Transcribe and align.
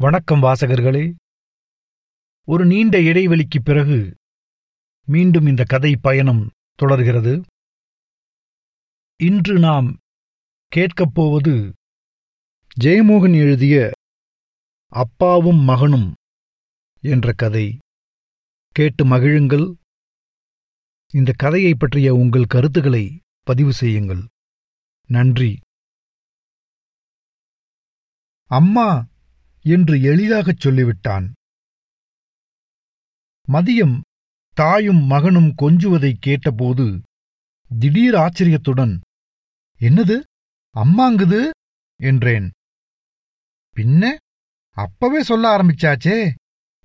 வணக்கம் 0.00 0.42
வாசகர்களே. 0.42 1.14
ஒரு 2.46 2.66
நீண்ட 2.66 2.98
இடைவெளிக்குப் 2.98 3.64
பிறகு 3.64 4.14
மீண்டும் 5.06 5.46
இந்த 5.46 5.64
கதை 5.68 5.96
பயணம் 5.96 6.50
தொடர்கிறது. 6.74 7.42
இன்று 9.16 9.58
நாம் 9.58 9.98
கேட்கப் 10.66 11.10
போவது 11.14 11.72
ஜெயமோகன் 12.80 13.34
எழுதிய 13.34 13.92
அப்பாவும் 14.86 15.60
மகனும் 15.60 16.14
என்ற 17.00 17.32
கதை. 17.32 17.78
கேட்டு 18.68 19.04
மகிழுங்கள். 19.04 19.74
இந்த 21.12 21.32
கதையைப் 21.36 21.78
பற்றிய 21.78 22.14
உங்கள் 22.14 22.44
கருத்துக்களை 22.44 23.20
பதிவு 23.42 23.72
செய்யுங்கள். 23.72 24.28
நன்றி. 25.06 25.58
அம்மா 28.44 29.08
என்று 29.64 30.02
எளிதாகச் 30.02 30.68
சொல்லிவிட்டான். 30.68 31.26
மதியம் 33.48 34.00
தாயும் 34.54 35.02
மகனும் 35.04 35.54
கொஞ்சுவதைக் 35.62 36.20
கேட்டபோது 36.20 37.00
திடீர் 37.78 38.14
ஆச்சரியத்துடன் 38.14 39.00
என்னது? 39.80 40.16
அம்மாங்குது? 40.74 41.50
என்றேன். 42.00 42.50
பின்ன? 43.76 44.14
அப்பவே 44.76 45.22
சொல்ல 45.22 45.56
ஆரம்பிச்சாச்சே? 45.56 46.34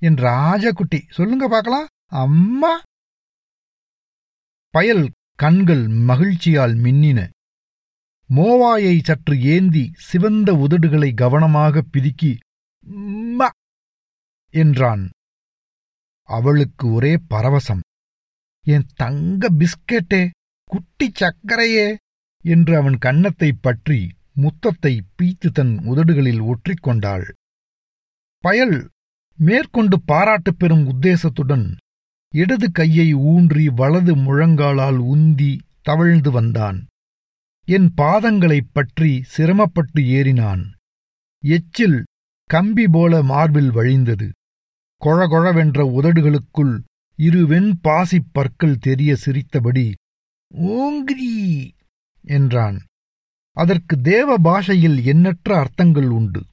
என் 0.01 0.15
ராஜகுட்டி 0.15 0.99
சொல்லுங்க 1.09 1.47
பார்க்கலாம். 1.47 1.87
அம்மா! 2.05 2.81
பயல் 4.73 5.11
கண்கள் 5.35 5.87
மகிழ்ச்சியால் 5.87 6.73
மின்னின. 6.75 7.19
மோவாயை 8.29 9.03
சற்று 9.03 9.41
ஏந்தி 9.41 9.91
சிவந்த 9.95 10.53
உதடுகளை 10.53 11.13
கவனமாக 11.13 11.83
பிதுக்கி 11.93 12.31
ம 12.89 13.49
என்றான். 14.49 15.09
அவளுக்கு 16.23 16.91
ஒரே 16.91 17.17
பரவசம். 17.29 17.79
என் 18.65 18.85
தங்க 18.95 19.49
பிஸ்கெட்டே 19.51 20.29
குட்டி 20.63 21.11
சக்கரையே 21.11 21.95
என்று 22.43 22.77
அவன் 22.77 22.97
கன்னத்தைப் 22.97 23.61
பற்றி 23.61 24.11
முத்தத்தை 24.37 24.99
பீத்து 25.17 25.49
தன் 25.53 25.77
உதடுகளில் 25.77 26.41
ஒற்றிக்கொண்டாள் 26.41 27.31
பயல் 28.39 28.89
மேற்கொண்டு 29.37 30.01
பாராட்டுப் 30.01 30.59
பெறும் 30.59 30.87
உத்தேசத்துடன் 30.87 31.77
இடது 32.33 32.71
கையை 32.71 33.13
ஊன்றி 33.13 33.69
வலது 33.69 34.15
முழங்காலால் 34.15 34.99
உந்தி 34.99 35.59
தவழ்ந்து 35.81 36.31
வந்தான். 36.31 36.85
என் 37.67 37.93
பாதங்களைப் 37.97 38.69
பற்றி 38.71 39.23
சிரமப்பட்டு 39.23 40.01
ஏறினான். 40.01 40.63
எச்சில் 41.43 42.05
கம்பி 42.49 42.87
போல 42.87 43.23
மார்பில் 43.23 43.71
வழிந்தது. 43.71 44.29
கொழகொழவென்ற 45.01 45.81
உதடுகளுக்குள் 45.81 46.83
இரு 47.15 47.47
வெண் 47.47 47.79
பாசிப் 47.83 48.29
பற்கள் 48.31 48.77
தெரிய 48.77 49.15
சிரித்தபடி 49.15 49.93
ஓங்கிரி 50.53 51.69
என்றான். 52.21 52.79
அதற்கு 53.51 54.01
தேவ 54.01 54.37
பாஷையில் 54.37 55.03
எண்ணற்ற 55.03 55.59
அர்த்தங்கள் 55.59 56.07
உண்டு. 56.09 56.45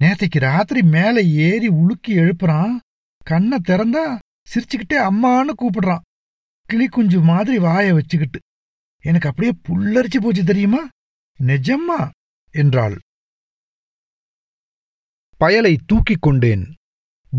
நேத்தைக்கு 0.00 0.38
ராத்திரி 0.38 0.82
மேலே 0.82 1.28
ஏறி 1.28 1.68
உலுக்கி 1.68 2.16
எழுப்புறான். 2.16 2.76
கண்ணை 3.24 3.58
திறந்தா 3.68 4.18
சிரிச்சுக்கிட்டே 4.54 4.98
அம்மான்னு 5.10 5.52
கூப்பிடுறான். 5.58 6.00
கிளிக்குஞ்சு 6.72 7.22
மாதிரி 7.22 7.58
வாய 7.58 7.94
வச்சுக்கிட்டு. 7.94 8.38
எனக்கு 9.00 9.28
அப்படியே 9.28 9.54
புல்லரிச்சு 9.68 10.20
போச்சு 10.20 10.44
தெரியுமா? 10.44 10.88
நிஜம்மா? 11.38 12.10
என்றாள். 12.50 12.98
பயலை 15.40 15.76
தூக்கிக் 15.86 16.22
கொண்டேன். 16.22 16.74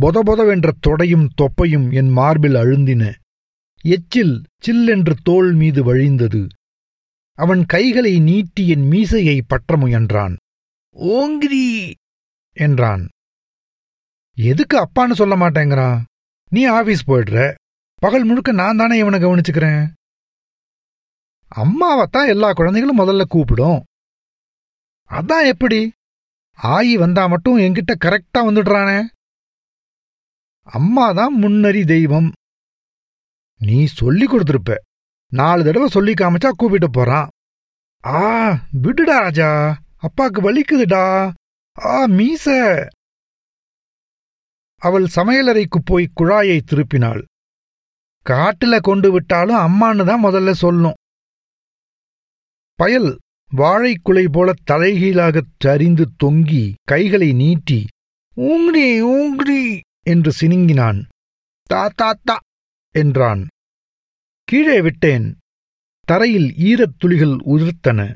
பொதபொதவென்ற 0.02 0.72
தொடையும் 0.88 1.30
தொப்பையும் 1.36 1.92
என் 1.92 2.10
மார்பில் 2.10 2.54
அழுந்தின. 2.54 3.14
எச்சில் 3.82 4.44
சில்லென்று 4.68 5.14
தோள் 5.24 5.54
மீது 5.54 5.84
வழிந்தது. 5.84 6.48
அவன் 7.34 7.66
கைகளை 7.66 8.20
நீட்டி 8.20 8.68
என் 8.68 8.88
மீசையை 8.88 9.42
பற்ற 9.48 9.78
முயன்றான். 9.78 10.36
ஓங்கிரி! 10.96 11.94
என்றான். 12.52 13.08
எதுக்கு 14.34 14.78
அப்பான்னு 14.80 15.12
சொல்ல 15.12 15.36
மாட்டேங்கிறான்? 15.36 16.04
நீ 16.50 16.66
ஆபீஸ் 16.66 17.10
போயிடுற. 17.10 17.54
பகல் 17.96 18.24
முழுக்க 18.24 18.52
நான் 18.52 18.76
தானே 18.76 18.98
இவனை 18.98 19.20
கவனிச்சுக்கிறேன்? 19.20 19.92
அம்மாவைத்தான் 21.56 22.28
எல்லா 22.28 22.52
குழந்தைகளும் 22.52 22.98
முதல்ல 22.98 23.24
கூப்பிடும். 23.24 23.84
அதான் 25.10 25.46
எப்படி? 25.46 25.92
ஆயி 26.64 26.94
வந்தா 26.94 27.28
மட்டும் 27.28 27.58
என்கிட்ட 27.58 27.96
கரெக்டா 28.06 28.38
வந்துடுறானே. 28.38 29.06
அம்மாதான் 30.62 31.34
முன்னறி 31.34 31.86
தெய்வம். 31.86 32.32
நீ 33.58 33.86
சொல்லி 33.86 34.26
கொடுத்துருப்ப. 34.26 34.76
நாலு 35.30 35.64
தடவை 35.64 35.88
சொல்லி 35.88 36.14
காமிச்சா 36.14 36.50
கூப்பிட்டு 36.50 36.90
போறான். 36.90 37.28
ஆ 38.06 38.50
விடுடா 38.84 39.20
ராஜா. 39.20 39.78
அப்பாக்கு 40.02 40.40
வலிக்குதுடா. 40.42 41.34
ஆ 41.86 42.06
மீச. 42.06 42.46
அவள் 44.78 45.08
சமையலறைக்கு 45.16 45.80
போய் 45.86 46.12
குழாயை 46.20 46.60
திருப்பினாள். 46.66 47.24
காட்டுல 48.30 48.80
கொண்டு 48.80 49.12
விட்டாலும் 49.12 49.56
அம்மான்னு 49.56 50.06
தான் 50.06 50.24
முதல்ல 50.24 50.52
சொல்லும். 50.52 50.94
பயல் 52.76 53.18
வாழைக்குலை 53.56 54.28
போல 54.32 54.54
தலைகீழாகச் 54.72 55.54
சரிந்து 55.60 56.10
தொங்கி 56.24 56.74
கைகளை 56.84 57.34
நீட்டி 57.34 57.88
ஊங்டி 58.36 59.04
ஊங்டி 59.04 59.80
என்று 60.04 60.32
சினுங்கினான். 60.42 61.06
தா 61.64 61.90
தா 61.96 62.18
தா 62.24 62.40
என்றான். 62.92 63.48
கீழே 64.44 64.82
விட்டேன். 64.82 65.36
தரையில் 66.00 66.54
ஈரத் 66.58 66.96
துளிகள் 66.98 67.36
உதிர்த்தன. 67.46 68.16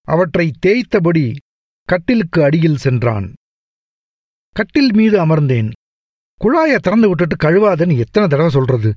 அவற்றை 0.00 0.52
தேய்த்தபடி 0.66 1.36
கட்டிலுக்கு 1.82 2.42
அடியில் 2.42 2.76
சென்றான். 2.76 3.32
கட்டில் 4.50 4.92
மீது 4.94 5.26
அமர்ந்தேன். 5.26 5.72
குழாயை 6.44 6.76
திறந்து 6.76 7.08
விட்டுட்டு 7.08 7.36
கழுவாதன்னு 7.36 7.98
எத்தனை 7.98 8.28
தடவை 8.28 8.48
சொல்றது? 8.48 8.94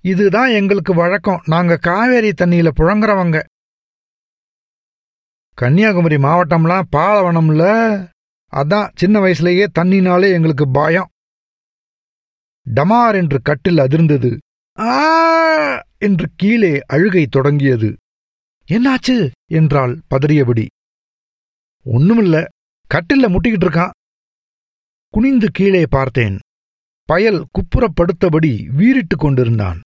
இதுதான் 0.00 0.50
எங்களுக்கு 0.50 0.94
வழக்கம். 0.94 1.42
நாங்க 1.46 1.76
காவேரி 1.76 2.28
தண்ணியில 2.28 2.70
புழங்குறவங்க. 2.76 3.42
கன்னியாகுமரி 5.56 6.16
மாவட்டம்லாம் 6.16 6.82
பாலவனம்ல. 6.96 7.62
அதான் 8.52 8.90
சின்ன 8.94 9.20
வயசுலயே 9.20 9.66
தண்ணினாலே 9.78 10.32
எங்களுக்கு 10.32 10.70
பயம். 10.70 11.08
டமார் 12.74 13.14
என்று 13.14 13.42
கட்டில் 13.42 13.76
அதிர்ந்தது. 13.76 14.38
ஆ 14.78 15.82
என்று 15.98 16.28
கீழே 16.36 16.80
அழுகை 16.86 17.26
தொடங்கியது. 17.26 17.96
என்னாச்சு? 18.68 19.30
என்றாள் 19.50 20.00
பதறியபடி. 20.10 20.66
ஒண்ணுமில்ல 21.84 22.44
கட்டில்ல 22.94 23.28
முட்டிக்கிட்டு 23.28 23.66
இருக்கான். 23.66 23.90
குனிந்து 25.08 25.48
கீழே 25.50 25.84
பார்த்தேன். 25.90 26.38
பயல் 27.02 27.46
குப்புறப்படுத்தபடி 27.50 28.66
வீறிட்டுக் 28.66 29.20
கொண்டிருந்தான். 29.20 29.80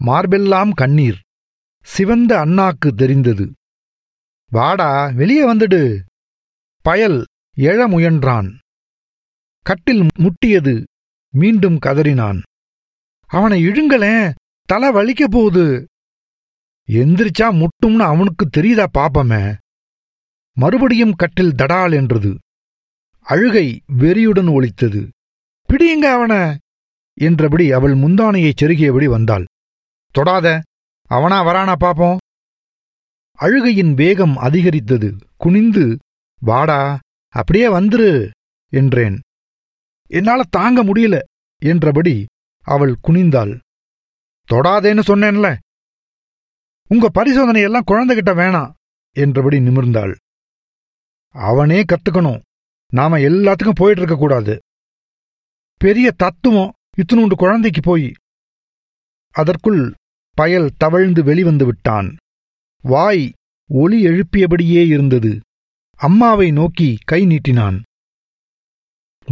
மார்பெல்லாம் 0.00 0.70
கண்ணீர். 0.74 1.20
சிவந்த 1.84 2.44
அண்ணாக்கு 2.44 2.88
தெரிந்தது. 2.96 3.52
வாடா 4.52 4.90
வெளியே 5.10 5.44
வந்துடு. 5.44 5.82
பயல் 6.84 7.18
எழ 7.56 7.78
முயன்றான். 7.88 8.48
கட்டில் 9.66 10.02
முட்டியது. 10.18 10.74
மீண்டும் 11.34 11.78
கதறினான். 11.78 12.40
அவனை 13.30 13.58
இழுங்களேன் 13.68 14.26
தலை 14.68 14.88
வலிக்க 14.90 15.24
போகுது. 15.26 15.66
எந்திரிச்சா 16.88 17.46
முட்டும்னு 17.60 18.04
அவனுக்கு 18.04 18.44
தெரியுதா 18.56 18.86
பாப்பமே. 18.98 19.42
மறுபடியும் 20.56 21.14
கட்டில் 21.14 21.56
தடால் 21.60 21.94
என்றது. 21.94 22.32
அழுகை 23.26 23.66
வெறியுடன் 23.98 24.50
ஒலித்தது. 24.52 25.02
பிடியுங்க 25.68 26.06
அவன! 26.16 26.34
என்றபடி 27.18 27.72
அவள் 27.72 27.94
முந்தானையைச் 27.94 28.58
செருகியபடி 28.60 29.06
வந்தாள். 29.06 29.44
தொடாத 30.14 30.46
அவனா 31.10 31.38
வரானா 31.46 31.74
பாப்போம். 31.80 32.20
அழுகையின் 33.38 33.94
வேகம் 33.94 34.36
அதிகரித்தது. 34.36 35.16
குனிந்து 35.36 35.98
வாடா 36.40 36.98
அப்படியே 37.28 37.68
வந்துரு 37.68 38.30
என்றேன். 38.68 39.20
என்னால 40.06 40.42
தாங்க 40.50 40.84
முடியல 40.84 41.20
என்றபடி 41.58 42.26
அவள் 42.62 42.96
குனிந்தாள். 43.02 43.60
தொடாதேன்னு 44.50 45.02
சொன்னேன்ல. 45.06 45.58
உங்க 46.88 47.08
பரிசோதனை 47.08 47.62
எல்லாம் 47.62 47.84
குழந்தைகிட்ட 47.86 48.32
வேணாம் 48.34 48.72
என்றபடி 49.12 49.58
நிமிர்ந்தாள். 49.58 50.14
அவனே 51.28 51.82
கத்துக்கணும். 51.82 52.40
நாம 52.92 53.18
எல்லாத்துக்கும் 53.18 53.70
போயிட்டு 53.74 54.02
இருக்க 54.02 54.16
கூடாது. 54.16 54.58
பெரிய 55.76 56.10
தத்துவம் 56.10 56.72
இத்தினுண்டு 56.96 57.32
குழந்தைக்கு 57.32 57.80
போய். 57.80 58.12
அதற்குள் 59.30 59.94
பயல் 60.30 60.70
தவழ்ந்து 60.76 61.22
வெளிவந்து 61.22 61.64
விட்டான். 61.64 62.16
வாய் 62.88 63.32
ஒலி 63.70 64.06
எழுப்பியபடியே 64.06 64.86
இருந்தது. 64.86 65.40
அம்மாவை 65.96 66.50
நோக்கி 66.50 66.98
கை 67.04 67.26
நீட்டினான். 67.26 67.82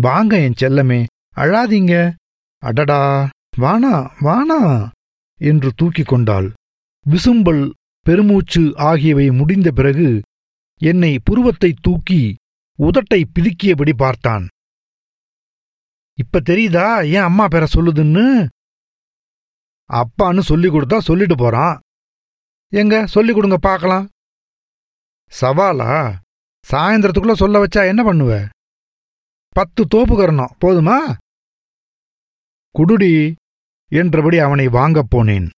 வாங்க 0.01 0.41
என் 0.41 0.59
செல்லமே 0.61 1.07
அழாதீங்க. 1.37 2.15
அடடா 2.63 3.29
வானா 3.59 3.95
வானா 4.21 4.89
என்று 5.41 5.73
தூக்கிக் 5.77 6.07
கொண்டாள். 6.07 6.53
விசும்பல் 7.07 7.71
பெருமூச்சு 8.01 8.73
ஆகியவை 8.77 9.31
முடிந்த 9.31 9.71
பிறகு 9.71 10.23
என்னை 10.81 11.19
புருவத்தை 11.25 11.73
தூக்கி 11.81 12.35
உதட்டை 12.79 13.25
பிதுக்கியபடி 13.35 13.93
பார்த்தான். 13.93 14.47
இப்ப 16.19 16.41
தெரியுதா 16.41 17.07
ஏன் 17.07 17.29
அம்மா 17.29 17.47
பேர 17.47 17.67
சொல்லுதுன்னு? 17.75 18.49
அப்பான்னு 19.89 20.41
சொல்லிக் 20.41 20.75
கொடுத்தா 20.75 20.99
சொல்லிட்டு 20.99 21.37
போறான். 21.37 21.81
எங்க? 22.75 23.07
சொல்லிக் 23.07 23.35
கொடுங்க 23.35 23.57
பார்க்கலாம். 23.57 24.09
சவாலா? 25.41 26.15
சாயந்தரத்துக்குள்ள 26.71 27.33
சொல்ல 27.33 27.65
வச்சா 27.65 27.87
என்ன 27.87 28.13
பண்ணுவ? 28.13 28.49
பத்து 29.49 29.87
தோப்புக்கரணம் 29.95 30.51
போதுமா? 30.61 30.99
குடுடி 32.79 33.35
என்றபடி 33.89 34.39
அவனை 34.39 34.69
வாங்கப் 34.69 35.17
போனேன். 35.17 35.49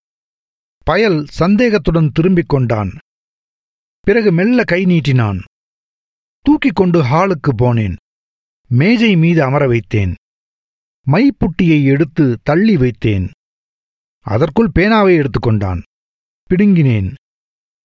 பயல் 0.79 1.25
சந்தேகத்துடன் 1.25 2.11
திரும்பிக் 2.13 2.49
கொண்டான். 2.49 2.91
பிறகு 4.01 4.33
மெல்ல 4.33 4.65
கை 4.65 4.85
நீட்டினான். 4.85 5.41
தூக்கிக் 6.41 6.77
கொண்டு 6.77 7.03
ஹாலுக்கு 7.03 7.51
போனேன். 7.59 7.97
மேஜை 8.69 9.17
மீது 9.17 9.43
அமர 9.43 9.67
வைத்தேன். 9.67 10.15
மைப்புட்டியை 11.07 11.85
எடுத்து 11.85 12.39
தள்ளி 12.43 12.77
வைத்தேன். 12.77 13.31
அதற்குள் 14.21 14.71
பேனாவை 14.75 15.17
எடுத்துக்கொண்டான் 15.17 15.83
பிடுங்கினேன். 16.49 17.15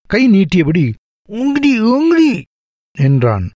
கை 0.07 0.27
நீட்டியபடி 0.27 0.93
உங்கிடி 1.29 1.79
உங்கிடி 1.79 2.43
என்றான். 2.91 3.51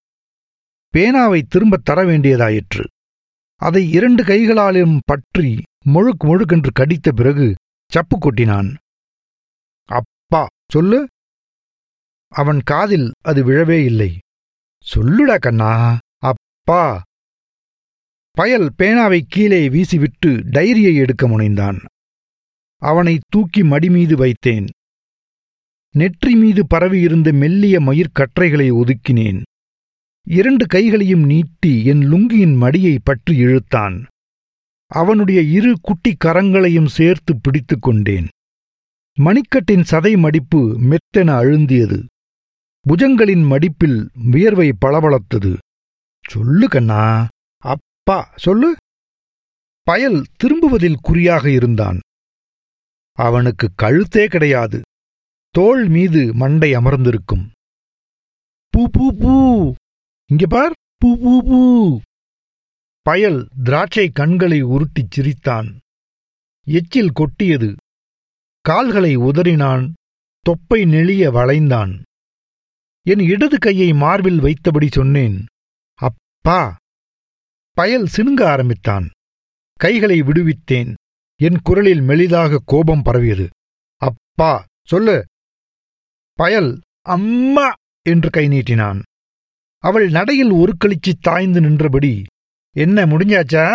பேனாவை 0.93 1.41
திரும்பத் 1.41 1.85
தர 1.85 2.03
வேண்டியதாயிற்று. 2.03 2.83
அதை 3.55 3.91
இரண்டு 3.91 4.23
கைகளாலும் 4.23 4.99
பற்றி 5.05 5.63
முழுக் 5.85 6.25
முழுக்கென்று 6.25 6.67
கடித்த 6.73 7.11
பிறகு 7.11 7.55
சப்பு 7.91 8.17
கொட்டினான். 8.17 8.75
அப்பா 9.85 10.47
சொல்லு. 10.71 11.07
அவன் 12.27 12.61
காதில் 12.61 13.11
அது 13.21 13.45
விழவே 13.45 13.85
இல்லை. 13.85 14.17
சொல்லுடா 14.95 15.39
கண்ணா 15.39 15.97
அப்பா. 16.17 17.01
பயல் 18.31 18.73
பேனாவை 18.77 19.21
கீழே 19.27 19.69
வீசிவிட்டு 19.69 20.41
டைரியை 20.49 20.95
எடுக்க 20.95 21.27
முனைந்தான். 21.27 21.85
அவனை 22.75 23.19
தூக்கி 23.29 23.63
மடி 23.63 23.89
மீது 23.89 24.15
வைத்தேன். 24.15 24.67
நெற்றி 25.93 26.35
மீது 26.35 26.67
பரவியிருந்த 26.67 27.31
மெல்லிய 27.31 27.79
மயிர்கற்றைகளை 27.79 28.71
ஒதுக்கினேன். 28.71 29.41
இரண்டு 30.27 30.65
கைகளையும் 30.65 31.23
நீட்டி 31.25 31.85
என் 31.85 31.99
லுங்கியின் 31.99 32.57
மடியை 32.61 32.97
பற்றி 33.03 33.37
இழுத்தான். 33.37 34.05
அவனுடைய 34.87 35.41
இரு 35.41 35.77
குட்டிக் 35.81 36.23
கரங்களையும் 36.25 36.85
சேர்த்து 36.85 37.39
பிடித்துக் 37.39 37.81
கொண்டேன். 37.81 38.27
மணிக்கட்டின் 39.19 39.83
சதை 39.91 40.17
மடிப்பு 40.17 40.79
மெத்தென 40.81 41.29
அழுந்தியது. 41.41 42.05
புஜங்களின் 42.87 43.43
மடிப்பில் 43.43 44.09
வியர்வை 44.13 44.73
பளபளத்தது. 44.85 45.57
சொல்லு 46.29 46.67
கண்ணா. 46.67 47.27
அப்பா 47.57 48.33
சொல்லு. 48.35 48.75
பயல் 49.83 50.25
திரும்புவதில் 50.35 50.97
குறியாக 51.01 51.49
இருந்தான். 51.49 51.99
அவனுக்கு 53.11 53.69
கழுத்தே 53.75 54.27
கிடையாது. 54.27 54.81
தோள் 55.53 55.87
மீது 55.87 56.33
மண்டை 56.33 56.73
அமர்ந்திருக்கும். 56.73 57.51
பூ 58.69 58.89
பூ 58.89 59.11
பூ. 59.13 59.73
இங்க 60.25 60.47
பார். 60.47 60.73
பூ 60.95 61.17
பூ 61.17 61.43
பூ. 61.43 61.99
பயல் 63.01 63.49
திராட்சை 63.63 64.09
கண்களை 64.09 64.63
உருட்டிச் 64.63 65.11
சிரித்தான். 65.11 65.79
எச்சில் 66.63 67.11
கொட்டியது. 67.11 67.75
கால்களை 68.59 69.17
உதறினான். 69.17 69.93
தொப்பை 70.39 70.83
நெளிய 70.83 71.31
வளைந்தான். 71.31 72.01
என் 73.01 73.19
இடது 73.19 73.57
கையை 73.57 73.93
மார்பில் 73.93 74.39
வைத்தபடி 74.39 74.87
சொன்னேன். 74.91 75.45
அப்பா. 75.93 76.75
பயல் 77.71 78.07
சினுங்க 78.17 78.43
ஆரம்பித்தான். 78.43 79.09
கைகளை 79.73 80.21
விடுவித்தேன். 80.21 80.93
என் 81.35 81.59
குரலில் 81.63 81.99
மெலிதாக 81.99 82.57
கோபம் 82.65 83.01
பரவியது. 83.01 83.49
அப்பா 83.95 84.65
சொல்லு. 84.87 85.25
பயல் 86.39 86.71
அம்மா! 87.05 87.67
என்று 88.05 88.29
கை 88.29 88.47
நீட்டினான். 88.47 88.99
அவள் 89.83 90.07
நடையில் 90.09 90.51
ஒரு 90.51 90.73
கழிச்சு 90.77 91.11
தாய்ந்து 91.21 91.61
நின்றபடி 91.61 92.13
என்ன 92.75 93.05
முடிஞ்சாச்சா? 93.05 93.65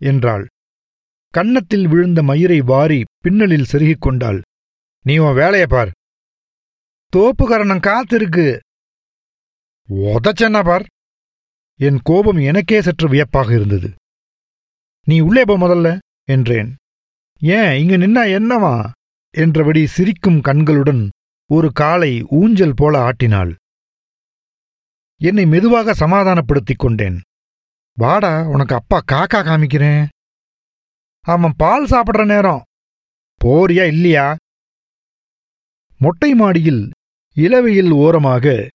என்றாள். 0.00 0.44
கன்னத்தில் 1.34 1.86
விழுந்த 1.86 2.22
மயிரை 2.22 2.60
வாரி 2.60 3.00
பின்னலில் 3.24 3.70
செருகிக் 3.72 4.00
கொண்டாள். 4.00 4.40
நீ 5.04 5.14
உன் 5.18 5.34
வேலைய 5.34 5.66
பார். 5.66 5.90
தோப்புக்கரணம் 7.12 7.84
காத்திருக்கு 7.86 8.46
உதச்சென்ன 10.12 10.58
பார். 10.64 10.84
என் 11.80 12.00
கோபம் 12.02 12.40
எனக்கே 12.40 12.78
சற்று 12.82 13.08
வியப்பாக 13.08 13.48
இருந்தது. 13.54 13.88
நீ 15.06 15.16
உள்ளே 15.20 15.42
போ 15.44 15.54
முதல்ல 15.58 15.88
என்றேன். 16.28 16.70
ஏன் 17.42 17.72
இங்க 17.76 17.94
நின்னா 17.96 18.22
என்னவா? 18.38 18.74
என்றபடி 19.34 19.86
சிரிக்கும் 19.86 20.40
கண்களுடன் 20.40 21.02
ஒரு 21.46 21.72
காலை 21.72 22.26
ஊஞ்சல் 22.30 22.74
போல 22.76 23.02
ஆட்டினாள். 23.02 23.56
என்னை 25.16 25.46
மெதுவாக 25.46 25.94
சமாதானப்படுத்திக் 25.94 26.78
கொண்டேன். 26.78 27.20
வாடா 27.92 28.42
உனக்கு 28.42 28.74
அப்பா 28.74 29.00
காக்கா 29.12 29.40
காமிக்கிறேன். 29.42 30.08
அவன் 31.20 31.52
பால் 31.56 31.86
சாப்பிடுற 31.86 32.24
நேரம். 32.24 32.62
போறியா 33.44 33.86
இல்லையா? 33.86 34.36
மொட்டை 35.98 36.34
மாடியில் 36.34 36.90
இளவையில் 37.34 37.90
ஓரமாக 37.90 38.68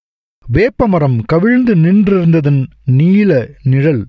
வேப்பமரம் 0.46 1.22
கவிழ்ந்து 1.22 1.76
நின்றிருந்ததன் 1.76 2.66
நீல 2.84 3.48
நிழல். 3.62 4.06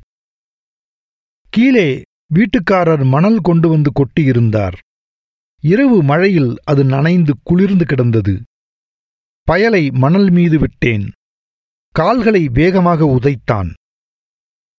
கீழே 1.49 2.01
வீட்டுக்காரர் 2.33 3.05
மணல் 3.05 3.39
கொண்டு 3.39 3.69
வந்து 3.69 3.91
கொட்டியிருந்தார். 3.91 4.73
இரவு 5.59 6.03
மழையில் 6.03 6.55
அது 6.63 6.83
நனைந்து 6.83 7.33
குளிர்ந்து 7.43 7.85
கிடந்தது. 7.85 8.41
பயலை 9.51 9.91
மணல் 9.93 10.29
மீது 10.29 10.59
விட்டேன். 10.59 11.11
கால்களை 11.91 12.47
வேகமாக 12.47 13.05
உதைத்தான். 13.05 13.73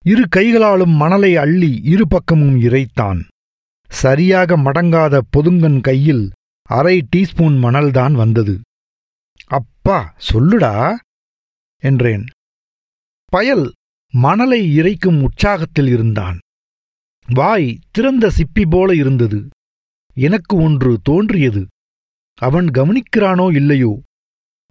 இரு 0.04 0.28
கைகளாலும் 0.28 0.90
மணலை 0.90 1.36
அள்ளி 1.36 1.80
இரு 1.82 2.08
பக்கமும் 2.08 2.60
இறைத்தான். 2.60 3.20
சரியாக 3.88 4.56
மடங்காத 4.56 5.20
பொதுங்கன் 5.36 5.80
கையில் 5.80 6.32
அரை 6.62 7.06
டீஸ்பூன் 7.16 7.58
மணல்தான் 7.58 8.12
வந்தது. 8.12 8.60
அப்பா 9.46 10.14
சொல்லுடா 10.32 10.94
என்றேன். 11.82 12.24
பயல் 13.24 13.72
மணலை 14.10 14.74
இறைக்கும் 14.74 15.20
உற்சாகத்தில் 15.22 15.86
இருந்தான். 15.86 16.38
வாய் 17.32 17.78
திறந்த 17.90 18.30
சிப்பி 18.36 18.64
போல 18.70 18.94
இருந்தது. 18.94 19.48
எனக்கு 20.14 20.56
ஒன்று 20.56 20.98
தோன்றியது. 21.02 21.66
அவன் 22.34 22.66
கவனிக்கிறானோ 22.66 23.54
இல்லையோ? 23.54 24.00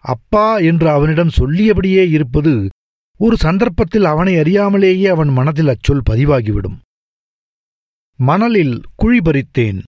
அப்பா 0.02 0.58
என்று 0.58 0.90
அவனிடம் 0.90 1.30
சொல்லியபடியே 1.30 2.10
இருப்பது 2.10 2.70
ஒரு 3.18 3.38
சந்தர்ப்பத்தில் 3.38 4.06
அவனை 4.06 4.36
அறியாமலேயே 4.36 5.08
அவன் 5.08 5.30
மனதில் 5.30 5.68
அச்சொல் 5.68 6.02
பதிவாகிவிடும். 6.10 6.78
மணலில் 8.16 8.82
குழி 8.96 9.20
பறித்தேன். 9.20 9.84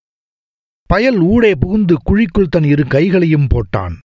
பயல் 0.85 1.19
ஊடே 1.19 1.55
புகுந்து 1.55 1.97
குழிக்குள் 2.09 2.47
தன் 2.49 2.63
இரு 2.63 2.85
கைகளையும் 2.87 3.47
போட்டான். 3.47 3.97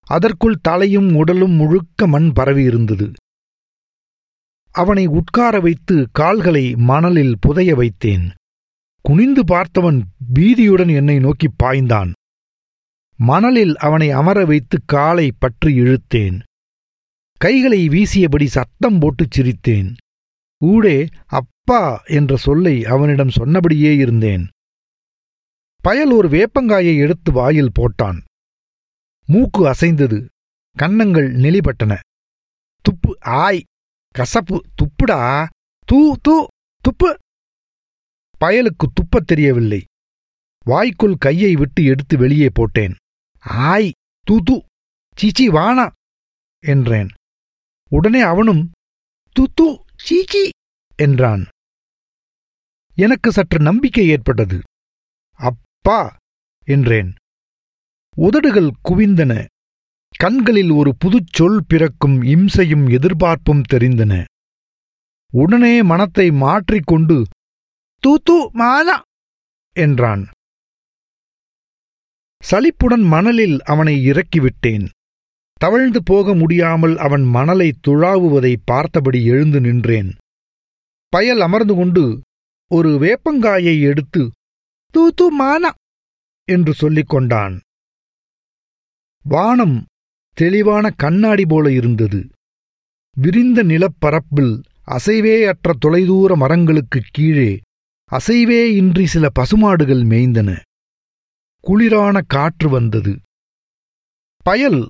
அதற்குள் 0.00 0.58
தலையும் 0.62 1.14
உடலும் 1.14 1.50
முழுக்க 1.50 2.06
மண் 2.06 2.32
பரவியிருந்தது 2.36 3.12
அவனை 4.70 5.06
உட்கார 5.06 5.60
வைத்து 5.60 6.08
கால்களை 6.12 6.76
மணலில் 6.76 7.36
புதைய 7.40 7.74
வைத்தேன். 7.74 8.30
குனிந்து 9.02 9.42
பார்த்தவன் 9.42 10.00
பீதியுடன் 10.38 10.94
என்னை 10.94 11.18
நோக்கிப் 11.18 11.64
பாய்ந்தான். 11.64 12.12
மணலில் 13.18 13.76
அவனை 13.76 14.10
அமர 14.10 14.44
வைத்து 14.44 14.84
காலை 14.84 15.32
பற்றி 15.32 15.80
இழுத்தேன். 15.80 16.38
கைகளை 17.40 17.88
வீசியபடி 17.88 18.46
சத்தம் 18.46 18.98
போட்டுச் 18.98 19.40
சிரித்தேன். 19.40 19.90
ஊடே 20.60 21.08
அப்பா 21.32 22.02
என்ற 22.08 22.36
சொல்லை 22.36 22.84
அவனிடம் 22.84 23.30
சொன்னபடியே 23.30 23.96
இருந்தேன். 23.96 24.44
பயல் 25.84 26.10
ஒரு 26.10 26.28
வேப்பங்காயை 26.28 26.96
எடுத்து 26.96 27.32
வாயில் 27.32 27.74
போட்டான். 27.78 28.18
மூக்கு 29.28 29.68
அசைந்தது. 29.68 30.18
கன்னங்கள் 30.76 31.28
நெளிபட்டன. 31.34 31.92
துப்பு 32.84 33.18
ஆய்! 33.20 33.62
கசப்பு! 34.14 34.64
துப்புடா! 34.74 35.46
தூ 35.88 36.16
தூ! 36.22 36.46
துப்பு! 36.84 37.10
பயலுக்கு 38.40 38.86
துப்பத் 38.96 39.26
தெரியவில்லை. 39.26 39.84
வாய்க்குள் 40.66 41.16
கையை 41.16 41.54
விட்டு 41.54 41.84
எடுத்து 41.84 42.18
வெளியே 42.18 42.48
போட்டேன். 42.52 42.94
ஆய் 43.44 43.92
துது 44.30 44.60
சீச்சி 45.16 45.48
வானா 45.48 45.90
என்றேன். 46.58 47.08
உடனே 47.88 48.20
அவனும் 48.20 48.70
துத்து 49.36 49.78
சீச்சி 49.96 50.48
என்றான். 50.96 51.46
எனக்கு 52.94 53.32
சற்று 53.32 53.58
நம்பிக்கை 53.58 54.08
ஏற்பட்டது. 54.08 54.62
அப்பா 55.30 56.16
என்றேன். 56.64 57.14
உதடுகள் 58.16 58.70
குவிந்தன. 58.88 59.44
கண்களில் 60.16 60.70
ஒரு 60.70 60.96
புதுச் 61.04 61.32
சொல் 61.32 61.64
பிறக்கும் 61.66 62.22
இம்சையும் 62.22 62.90
எதிர்பார்ப்பும் 62.90 63.62
தெரிந்தன. 63.72 64.24
உடனே 65.32 65.82
மனத்தை 65.82 66.30
மாற்றிக்கொண்டு 66.30 67.24
தூத்து 68.02 68.48
மாலா 68.54 69.00
என்றான். 69.72 70.26
சலிப்புடன் 72.44 73.00
மணலில் 73.00 73.62
அவனை 73.62 74.10
இறக்கிவிட்டேன். 74.10 74.88
தவழ்ந்து 75.52 76.02
போக 76.02 76.34
முடியாமல் 76.34 76.96
அவன் 76.96 77.22
மணலை 77.22 77.74
துழாவுவதை 77.86 78.56
பார்த்தபடி 78.64 79.24
எழுந்து 79.24 79.60
நின்றேன். 79.60 80.14
பயல் 81.08 81.40
அமர்ந்து 81.40 81.74
கொண்டு 81.74 82.20
ஒரு 82.70 82.88
வேப்பங்காயை 82.88 83.80
எடுத்து 83.80 84.30
தூத்து 84.94 85.26
மானா 85.40 85.70
என்று 86.44 86.74
சொல்லிக் 86.74 87.08
கொண்டான். 87.08 87.60
வானம் 89.22 89.86
தெளிவான 90.34 90.90
கண்ணாடி 90.90 91.46
போல 91.46 91.72
இருந்தது. 91.72 92.28
விரிந்த 93.16 93.64
நிலப்பரப்பில் 93.64 94.62
அசைவேயற்ற 94.86 95.72
தொலைதூர 95.78 96.36
மரங்களுக்குக் 96.36 97.10
கீழே 97.10 97.60
அசைவே 98.10 98.64
இன்றி 98.64 99.06
சில 99.06 99.28
பசுமாடுகள் 99.28 100.02
மேய்ந்தன. 100.02 100.60
குளிரான 101.66 102.20
காற்று 102.26 102.68
வந்தது. 102.68 103.20
பயல் 104.36 104.88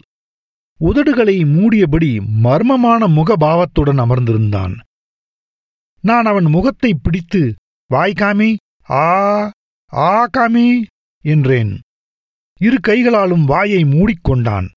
உதடுகளை 0.81 1.45
மூடியபடி 1.45 2.21
மர்மமான 2.45 3.09
முகபாவத்துடன் 3.09 4.01
அமர்ந்திருந்தான். 4.01 4.75
நான் 6.01 6.25
அவன் 6.25 6.45
முகத்தை 6.45 6.95
பிடித்து 6.95 7.55
வாய்காமி 7.91 8.57
ஆ 8.91 9.51
ஆ 9.93 10.27
காமி 10.27 10.85
என்றேன். 11.23 11.79
இரு 12.61 12.81
கைகளாலும் 12.81 13.45
வாயை 13.45 13.85
மூடிக்கொண்டான். 13.85 14.69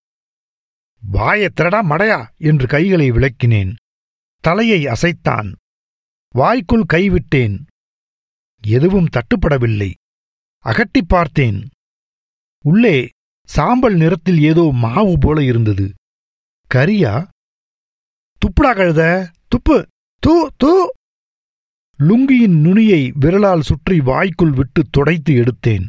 வாயை 1.02 1.50
திரடா 1.50 1.82
மடையா 1.84 2.28
என்று 2.38 2.68
கைகளை 2.68 3.12
விளக்கினேன். 3.12 3.74
தலையை 4.40 4.86
அசைத்தான். 4.86 5.52
வாய்க்குள் 6.30 6.86
கைவிட்டேன் 6.94 7.66
எதுவும் 8.68 9.08
தட்டுப்படவில்லை. 9.10 9.94
அகட்டிப் 10.64 11.08
பார்த்தேன். 11.08 11.70
உள்ளே 12.70 12.98
சாம்பல் 13.50 13.96
நிறத்தில் 13.96 14.40
ஏதோ 14.50 14.64
மாவு 14.84 15.14
போல 15.20 15.38
இருந்தது. 15.44 15.86
கரியா 16.72 17.14
துப்புடா 18.42 18.72
கழுத 18.76 19.02
துப்பு 19.52 19.78
தூ 20.24 20.34
தூ. 20.62 20.72
லுங்கியின் 22.00 22.58
நுனியை 22.66 23.02
விரலால் 23.24 23.68
சுற்றி 23.70 23.98
வாய்க்குள் 24.10 24.54
விட்டு 24.60 24.82
துடைத்து 24.96 25.34
எடுத்தேன். 25.42 25.86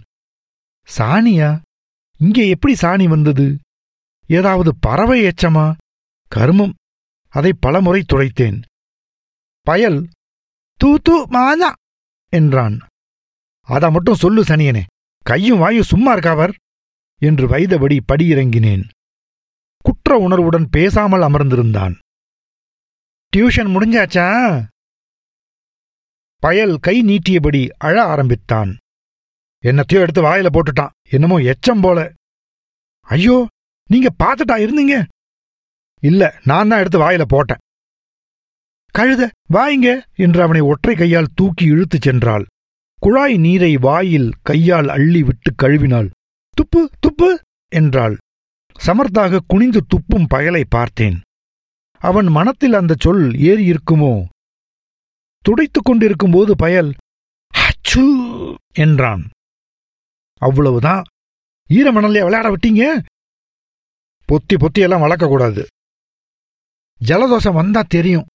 சாணியா 0.88 1.50
இங்கே 2.20 2.44
எப்படி 2.54 2.74
சாணி 2.82 3.06
வந்தது? 3.14 3.46
ஏதாவது 4.30 4.70
பறவை 4.86 5.18
எச்சமா 5.22 5.66
கருமம் 6.32 6.74
அதை 7.34 7.52
பலமுறை 7.64 8.00
துடைத்தேன். 8.04 8.58
பயல் 9.66 9.98
தூ 10.80 10.90
தூ 11.06 11.16
மாதா 11.34 11.70
என்றான். 12.32 12.76
அத 13.68 13.84
மட்டும் 13.90 14.20
சொல்லு 14.22 14.42
சனியனே 14.42 14.82
கையும் 15.26 15.62
வாயும் 15.62 15.90
சும்மா 15.92 16.10
இருக்காவர் 16.16 16.52
என்று 17.18 17.48
வைதபடி 17.48 17.98
படியிறங்கினேன். 18.12 18.88
குற்ற 19.78 20.16
உணர்வுடன் 20.16 20.68
பேசாமல் 20.70 21.20
அமர்ந்திருந்தான். 21.20 21.94
டியூஷன் 23.36 23.70
முடிஞ்சாச்சா? 23.76 24.28
பயல் 26.36 26.78
கை 26.78 27.02
நீட்டியபடி 27.02 27.68
அழ 27.78 28.04
ஆரம்பித்தான். 28.04 28.76
என்னத்தையோ 29.64 30.00
எடுத்து 30.00 30.22
வாயில 30.22 30.46
போட்டுட்டான். 30.52 30.90
என்னமோ 31.10 31.38
எச்சம் 31.38 31.80
போல. 31.80 32.12
ஐயோ 33.00 33.46
நீங்க 33.86 34.08
பார்த்துட்டா 34.24 34.56
இருந்தீங்க? 34.56 35.04
இல்ல 36.00 36.40
நான் 36.44 36.68
தான் 36.68 36.78
எடுத்து 36.78 36.98
வாயில 37.00 37.22
போட்டேன். 37.28 37.56
கழுத 38.98 39.28
வாயிங்க 39.52 40.02
என்று 40.14 40.42
அவனை 40.42 40.60
ஒற்றை 40.60 40.94
கையால் 40.94 41.32
தூக்கி 41.34 41.64
இழுத்துச் 41.64 42.08
சென்றாள். 42.08 42.44
குழாய் 42.94 43.36
நீரை 43.36 43.76
வாயில் 43.76 44.32
கையால் 44.42 44.88
அள்ளி 44.88 45.22
விட்டு 45.22 45.54
கழுவினாள். 45.62 46.10
துப்பு 46.58 46.90
துப்பு 47.00 47.40
என்றாள். 47.68 48.16
சமர்த்தாக 48.86 49.38
குனிந்து 49.46 49.84
துப்பும் 49.86 50.26
பயலை 50.34 50.64
பார்த்தேன். 50.68 51.20
அவன் 51.98 52.26
மனத்தில் 52.26 52.72
அந்த 52.72 52.94
சொல் 53.00 53.30
ஏறியிருக்குமோ 53.32 54.24
துடைத்துக் 55.38 55.84
கொண்டிருக்கும்போது 55.84 56.56
பயல் 56.56 56.94
ஹச்சு 57.54 58.54
என்றான். 58.72 59.30
அவ்வளவுதான் 60.38 61.04
ஈரமணல்லையா 61.70 62.24
விளையாட 62.24 62.48
விட்டீங்க? 62.48 63.02
பொத்தி 64.28 64.56
பொத்தியெல்லாம் 64.56 65.04
வளர்க்கக்கூடாது. 65.04 65.66
ஜலதோஷம் 67.04 67.54
வந்தா 67.54 67.82
தெரியும். 67.88 68.26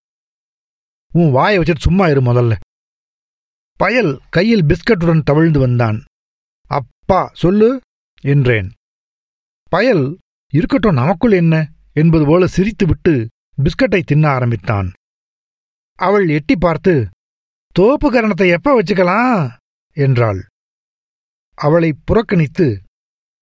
உன் 1.14 1.32
வாயை 1.32 1.60
வச்சுட்டு 1.60 1.86
சும்மா 1.88 2.08
இரு 2.08 2.22
முதல்ல. 2.22 2.56
பயல் 3.74 4.22
கையில் 4.30 4.66
பிஸ்கட்டுடன் 4.66 5.24
தவிழ்ந்து 5.24 5.60
வந்தான். 5.60 6.04
அப்பா 6.68 7.30
சொல்லு. 7.34 7.80
என்றேன். 8.24 8.72
பயல் 9.70 10.20
இருக்கட்டும் 10.54 10.94
நமக்குள் 10.94 11.32
என்ன? 11.32 11.72
என்பது 11.94 12.26
போல 12.26 12.46
சிரித்துவிட்டு 12.46 13.28
பிஸ்கட்டை 13.58 14.02
தின்ன 14.02 14.30
ஆரம்பித்தான். 14.30 14.92
அவள் 16.00 16.28
எட்டி 16.28 16.56
பார்த்து 16.56 17.10
தோப்பு 17.72 18.08
கரணத்தை 18.12 18.52
எப்ப 18.52 18.82
வச்சுக்கலாம்? 18.82 19.58
என்றாள். 19.98 20.42
அவளை 21.54 21.94
புறக்கணித்து 22.06 22.82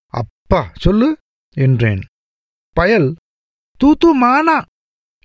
அப்பா 0.06 0.72
சொல்லு 0.76 1.18
என்றேன். 1.56 2.02
பயல் 2.76 3.16
தூத்து 3.80 4.10
மானா 4.22 4.66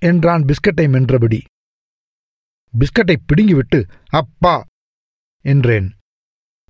என்றான் 0.01 0.43
பிஸ்கட்டை 0.43 0.85
மென்றபடி. 0.85 1.39
பிஸ்கட்டை 2.73 3.15
பிடுங்கிவிட்டு 3.25 3.79
அப்பா 4.09 4.65
என்றேன். 5.45 5.96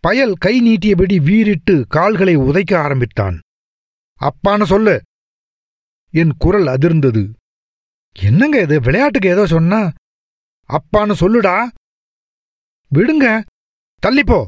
பயல் 0.07 0.33
கை 0.33 0.61
நீட்டியபடி 0.61 1.23
வீறிட்டு 1.23 1.85
கால்களை 1.87 2.37
உதைக்க 2.37 2.77
ஆரம்பித்தான். 2.77 3.39
அப்பான்னு 4.19 4.63
சொல்லு. 4.63 5.01
என் 6.09 6.33
குரல் 6.37 6.65
அதிர்ந்தது. 6.65 7.33
என்னங்க 8.19 8.61
இது? 8.61 8.79
விளையாட்டுக்கு 8.79 9.29
ஏதோ 9.29 9.45
சொன்னா? 9.45 9.91
அப்பான்னு 10.67 11.13
சொல்லுடா. 11.19 11.67
விடுங்க. 12.95 13.43
தள்ளிப்போ. 14.07 14.45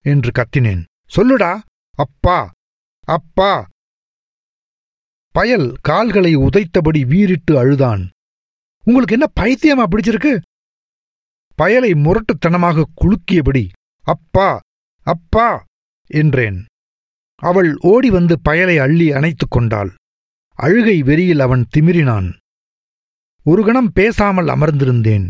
என்று 0.00 0.30
கத்தினேன். 0.30 0.84
சொல்லுடா. 1.16 1.60
அப்பா. 1.90 2.50
அப்பா. 3.06 3.66
பயல் 5.28 5.76
கால்களை 5.80 6.36
உதைத்தபடி 6.36 7.06
வீறிட்டு 7.06 7.58
அழுதான். 7.58 8.10
உங்களுக்கு 8.84 9.18
என்ன 9.18 9.32
பைத்தியமா 9.40 9.88
பிடிச்சிருக்கு? 9.88 10.40
பயலை 11.62 11.94
முரட்டுத்தனமாக 11.94 12.82
குலுக்கியபடி 13.00 13.68
அப்பா 14.14 14.60
அப்பா 15.04 15.64
என்றேன். 16.06 16.58
அவள் 17.42 17.76
ஓடி 17.80 18.10
வந்து 18.10 18.34
பயலை 18.48 18.76
அள்ளி 18.80 19.12
அணைத்துக் 19.12 19.50
கொண்டாள். 19.50 19.90
அழுகை 20.58 21.02
வெறியில் 21.02 21.40
அவன் 21.40 21.62
திமிரினான். 21.74 22.28
ஒரு 23.42 23.64
கணம் 23.64 23.92
பேசாமல் 23.92 24.46
அமர்ந்திருந்தேன். 24.46 25.26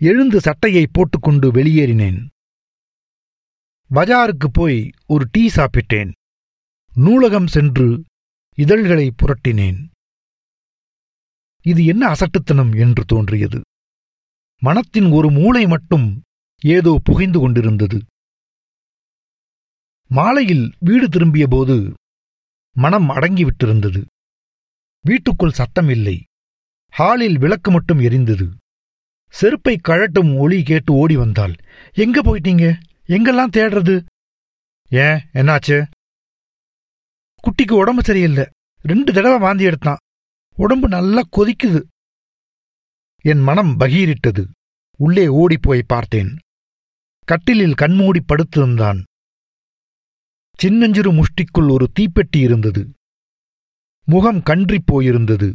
எழுந்து 0.00 0.40
சட்டையை 0.40 0.84
போட்டுக்கொண்டு 0.86 1.52
வெளியேறினேன். 1.52 2.20
பஜாருக்கு 3.90 4.48
போய் 4.52 4.90
ஒரு 5.06 5.24
டீ 5.30 5.48
சாப்பிட்டேன். 5.48 6.12
நூலகம் 6.94 7.46
சென்று 7.46 8.04
இதழ்களை 8.56 9.06
புரட்டினேன். 9.16 9.80
இது 11.64 11.84
என்ன 11.84 12.08
அசட்டுத்தனம் 12.08 12.72
என்று 12.72 13.04
தோன்றியது. 13.04 13.60
மனத்தின் 14.62 15.08
ஒரு 15.10 15.30
மூளை 15.30 15.66
மட்டும் 15.66 16.06
ஏதோ 16.66 17.00
புகைந்து 17.04 17.38
கொண்டிருந்தது. 17.38 17.98
மாலையில் 20.08 20.74
வீடு 20.78 21.08
திரும்பியபோது 21.08 21.94
மனம் 22.76 23.08
அடங்கிவிட்டிருந்தது. 23.10 24.04
வீட்டுக்குள் 25.00 25.50
சத்தம் 25.50 25.88
இல்லை 25.88 26.24
ஹாலில் 26.90 27.38
விளக்கு 27.38 27.70
மட்டும் 27.70 27.98
எரிந்தது. 27.98 28.46
செருப்பை 29.28 29.80
கழட்டும் 29.88 30.38
ஒளி 30.38 30.62
கேட்டு 30.62 30.92
ஓடி 30.92 31.16
வந்தாள். 31.16 31.54
எங்க 31.92 32.22
போயிட்டீங்க? 32.22 32.80
எங்கெல்லாம் 33.06 33.54
தேடுறது? 33.56 33.94
ஏன்? 34.88 35.18
என்னாச்சு? 35.32 35.78
குட்டிக்கு 37.42 37.72
உடம்பு 37.72 38.02
சரியில்லை. 38.02 38.46
ரெண்டு 38.82 39.12
தடவை 39.12 39.38
வாந்தி 39.38 39.64
எடுத்தான். 39.64 40.02
உடம்பு 40.56 40.88
நல்லா 40.88 41.22
கொதிக்குது. 41.36 41.82
என் 43.20 43.40
மனம் 43.40 43.80
பகீரிட்டது. 43.80 44.44
உள்ளே 44.98 45.28
ஓடிப்போய் 45.28 45.82
பார்த்தேன். 45.86 46.36
கட்டிலில் 47.26 47.74
கண்மூடி 47.74 48.20
படுத்திருந்தான். 48.20 49.02
சின்னஞ்சிறு 50.58 51.12
முஷ்டிக்குள் 51.12 51.70
ஒரு 51.70 51.90
தீப்பெட்டி 52.00 52.36
இருந்தது. 52.36 52.90
முகம் 54.04 54.42
கன்றிப் 54.42 54.86
போயிருந்தது. 54.92 55.54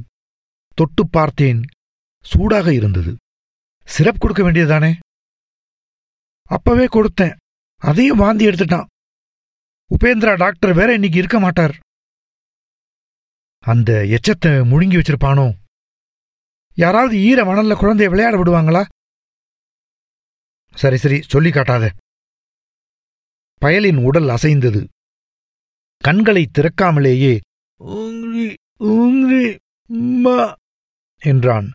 தொட்டு 0.73 1.09
பார்த்தேன் 1.09 1.61
சூடாக 2.23 2.73
இருந்தது. 2.73 3.15
சிரப் 3.85 4.19
கொடுக்க 4.19 4.43
வேண்டியதுதானே? 4.43 4.93
அப்பவே 6.43 6.85
கொடுத்தேன். 6.85 7.35
அதையும் 7.75 8.17
வாந்தி 8.17 8.45
எடுத்துட்டான். 8.45 8.85
உபேந்திரா 9.99 10.35
டாக்டர் 10.35 10.73
வேற 10.73 10.93
இன்னைக்கு 10.93 11.17
இருக்க 11.17 11.39
மாட்டார். 11.39 11.79
அந்த 13.59 14.05
எச்சத்தை 14.05 14.51
முழுங்கி 14.51 14.99
வச்சிருப்பானோ? 14.99 15.53
யாராவது 16.73 17.17
ஈர 17.17 17.43
மணல்ல 17.43 17.75
குழந்தைய 17.75 18.09
விளையாட 18.09 18.37
விடுவாங்களா? 18.37 19.00
சரி 20.75 20.97
சரி 20.97 21.21
சொல்லி 21.21 21.49
காட்டாத. 21.49 21.93
பயலின் 23.61 24.03
உடல் 24.03 24.29
அசைந்தது. 24.29 24.87
கண்களை 25.97 26.49
திறக்காமலேயே 26.57 27.39
"ஊங்ரி, 27.79 28.53
ஊங்ரி, 28.79 29.57
உம்மா" 29.93 30.53
என்றான். 31.17 31.73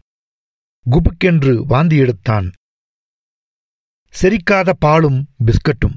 குபுக்கென்று 0.91 1.67
வாந்தி 1.67 1.97
எடுத்தான். 1.97 2.53
செரிக்காத 4.23 4.73
பாலும் 4.79 5.29
பிஸ்கட்டும். 5.45 5.97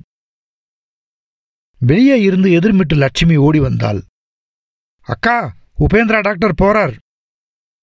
வெளியே 1.80 2.22
இருந்து 2.22 2.50
எதிர்மிட்டு 2.50 2.96
லட்சுமி 2.96 3.36
ஓடி 3.36 3.60
வந்தாள். 3.60 4.04
அக்கா 5.02 5.56
உபேந்திரா 5.80 6.22
டாக்டர் 6.22 6.54
போறார். 6.62 6.98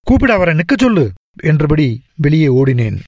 கூப்பிட 0.03 0.33
அவரை 0.33 0.55
நிற்க 0.55 0.75
சொல்லு 0.79 1.13
என்றபடி 1.43 2.05
வெளியே 2.17 2.47
ஓடினேன். 2.47 3.03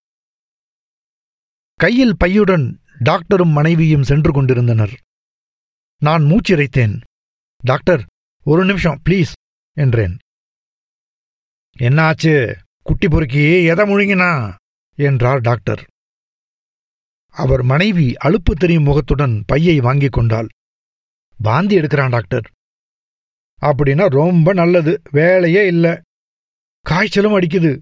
கையில் 1.78 2.16
பையுடன் 2.24 2.76
டாக்டரும் 3.04 3.50
மனைவியும் 3.50 4.02
சென்று 4.02 4.32
கொண்டிருந்தனர். 4.32 5.00
நான் 5.98 6.22
மூச்சிரைத்தேன். 6.22 7.00
டாக்டர் 7.56 8.06
ஒரு 8.42 8.64
நிமிஷம் 8.64 9.00
ப்ளீஸ் 9.08 9.32
என்றேன். 9.72 10.18
என்னாச்சு? 11.78 12.56
குட்டி 12.82 13.08
பொறுக்கி 13.08 13.64
எதை 13.64 13.84
முழுங்கினா? 13.84 14.54
என்றார் 14.94 15.40
டாக்டர். 15.40 15.86
அவர் 17.26 17.62
மனைவி 17.62 18.14
அலுப்பு 18.24 18.54
தெரியும் 18.54 18.82
முகத்துடன் 18.82 19.42
பையை 19.46 19.80
வாங்கிக் 19.80 20.12
கொண்டாள். 20.12 20.48
வாந்தி 21.38 21.76
எடுக்கிறான் 21.76 22.10
டாக்டர். 22.10 22.50
அப்படின்னா 23.60 24.06
ரொம்ப 24.06 24.52
நல்லது 24.52 25.02
வேலையே 25.10 25.66
இல்லை. 25.66 26.00
காய்ச்சலும் 26.80 27.40
அடிக்குது. 27.40 27.78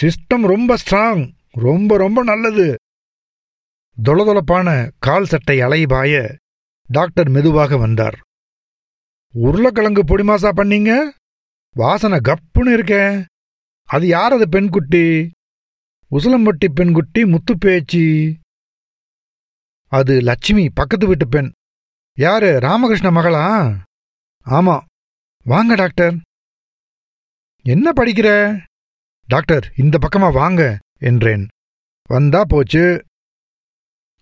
சிஸ்டம் 0.00 0.46
ரொம்ப 0.46 0.76
ஸ்ட்ராங். 0.86 1.38
ரொம்ப 1.50 1.96
ரொம்ப 1.96 2.22
நல்லது. 2.22 2.78
தொளதொளப்பான 4.02 4.90
கால் 4.98 5.24
சட்டை 5.24 5.58
அலைபாய 5.58 6.36
டாக்டர் 6.86 7.28
மெதுவாக 7.28 7.76
வந்தார். 7.76 8.20
உருளைக்கிழங்கு 9.32 10.02
பொடிமாசா 10.02 10.50
பண்ணீங்க? 10.56 11.08
வாசனை 11.70 12.18
கப்புன்னு 12.18 12.60
இருக்கே. 12.60 13.24
அது 13.84 14.06
யார் 14.06 14.32
அது 14.32 14.46
பெண்குட்டி 14.46 15.30
உசிலம்பட்டி 16.10 16.68
பெண்குட்டி 16.74 17.26
முத்து 17.26 17.58
பேச்சி. 17.58 18.38
அது 19.86 20.20
லட்சுமி 20.20 20.70
பக்கத்து 20.70 21.06
வீட்டு 21.06 21.28
பெண். 21.28 21.52
யாரு? 22.18 22.60
ராமகிருஷ்ண 22.60 23.10
மகளா? 23.10 23.76
ஆமா. 24.44 24.80
வாங்க 25.44 25.74
டாக்டர். 25.74 26.16
என்ன 27.62 27.92
படிக்கிற? 27.92 28.58
டாக்டர் 29.26 29.72
இந்த 29.76 29.98
பக்கமா 29.98 30.32
வாங்க. 30.32 30.78
என்றேன். 31.00 31.44
வந்தா 32.10 32.44
போச்சு. 32.44 32.84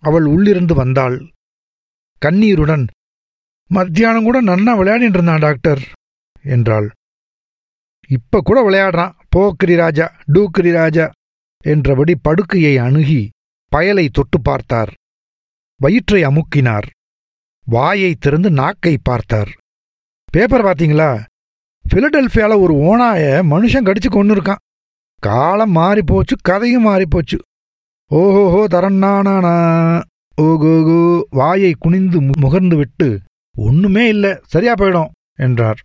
அவள் 0.03 0.25
உள்ளிருந்து 0.25 0.73
வந்தாள். 0.73 1.17
கண்ணீருடன் 2.21 2.85
மத்தியானம் 3.71 4.23
கூட 4.23 4.37
நன்னா 4.41 4.73
விளையாடிட்டு 4.79 5.17
இருந்தான் 5.17 5.39
டாக்டர் 5.39 5.81
என்றாள். 6.43 6.87
இப்ப 8.09 8.41
கூட 8.41 8.59
விளையாடுறான். 8.67 9.13
போக்கிரி 9.29 9.75
ராஜா 9.75 10.05
டூக்கிரி 10.33 10.71
ராஜா 10.71 11.05
என்றபடி 11.63 12.13
படுக்கையை 12.15 12.77
அணுகி 12.77 13.21
பயலை 13.71 14.05
தொட்டு 14.09 14.41
பார்த்தார். 14.41 14.91
வயிற்றை 15.79 16.21
அமுக்கினார். 16.23 16.87
வாயை 17.67 18.15
திறந்து 18.15 18.49
நாக்கை 18.51 18.97
பார்த்தார். 19.03 19.51
பேப்பர் 20.31 20.65
பார்த்தீங்களா? 20.65 21.11
பிலடெல்ஃபியால 21.85 22.53
ஒரு 22.59 22.73
ஓனாய 22.89 23.21
மனுஷன் 23.51 23.87
கடிச்சு 23.87 24.09
கொண்டு 24.09 24.33
இருக்கான் 24.35 24.63
காலம் 25.19 25.71
மாறி 25.71 26.01
போச்சு 26.01 26.35
கதையும் 26.41 26.81
மாறி 26.81 27.05
போச்சு 27.05 27.37
ஓஹோஹோ 28.11 28.61
தரண்ணானா 28.67 29.55
ஓகோகோ 30.37 30.99
வாயை 31.29 31.71
குனிந்து 31.79 32.19
முகர்ந்து 32.21 32.75
விட்டு 32.75 33.07
ஒண்ணுமே 33.55 34.03
இல்ல 34.07 34.25
சரியா 34.45 34.73
போயிடும் 34.73 35.11
என்றார். 35.45 35.79